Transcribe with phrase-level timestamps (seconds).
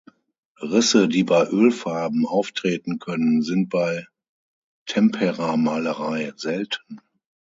[0.63, 4.07] Risse, die bei Ölfarben auftreten können, sind bei
[4.87, 7.01] Temperamalerei selten.